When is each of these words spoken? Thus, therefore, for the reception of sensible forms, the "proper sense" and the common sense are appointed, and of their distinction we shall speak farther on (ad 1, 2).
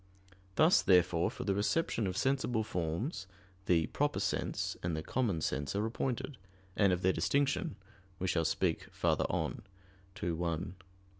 Thus, 0.55 0.81
therefore, 0.81 1.29
for 1.29 1.43
the 1.43 1.53
reception 1.53 2.07
of 2.07 2.17
sensible 2.17 2.63
forms, 2.63 3.27
the 3.67 3.85
"proper 3.85 4.19
sense" 4.19 4.75
and 4.81 4.97
the 4.97 5.03
common 5.03 5.41
sense 5.41 5.75
are 5.75 5.85
appointed, 5.85 6.37
and 6.75 6.91
of 6.91 7.03
their 7.03 7.13
distinction 7.13 7.75
we 8.17 8.27
shall 8.27 8.43
speak 8.45 8.91
farther 8.91 9.25
on 9.29 9.61
(ad 10.23 10.33
1, 10.33 10.75
2). 10.79 10.85